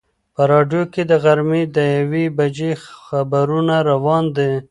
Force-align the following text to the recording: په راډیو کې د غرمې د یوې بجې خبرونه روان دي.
په 0.35 0.41
راډیو 0.51 0.83
کې 0.93 1.01
د 1.11 1.13
غرمې 1.23 1.63
د 1.75 1.77
یوې 1.99 2.25
بجې 2.37 2.71
خبرونه 2.85 3.75
روان 3.91 4.23
دي. 4.37 4.51